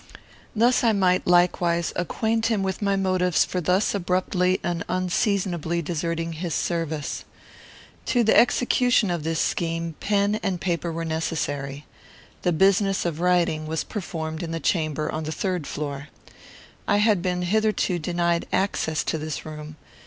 Thus 0.55 0.83
I 0.83 0.93
might, 0.93 1.27
likewise, 1.27 1.93
acquaint 1.95 2.47
him 2.47 2.63
with 2.63 2.81
my 2.81 2.95
motives 2.95 3.45
for 3.45 3.61
thus 3.61 3.93
abruptly 3.93 4.59
and 4.63 4.83
unseasonably 4.89 5.83
deserting 5.83 6.33
his 6.33 6.55
service. 6.55 7.23
To 8.07 8.23
the 8.23 8.35
execution 8.35 9.11
of 9.11 9.21
this 9.23 9.39
scheme 9.39 9.93
pen 9.99 10.39
and 10.41 10.59
paper 10.59 10.91
were 10.91 11.05
necessary. 11.05 11.85
The 12.41 12.51
business 12.51 13.05
of 13.05 13.19
writing 13.19 13.67
was 13.67 13.83
performed 13.83 14.41
in 14.41 14.49
the 14.49 14.59
chamber 14.59 15.11
on 15.11 15.25
the 15.25 15.31
third 15.31 15.67
story. 15.67 16.07
I 16.87 16.97
had 16.97 17.21
been 17.21 17.43
hitherto 17.43 17.99
denied 17.99 18.47
access 18.51 19.03
to 19.03 19.19
this 19.19 19.45
room. 19.45 19.75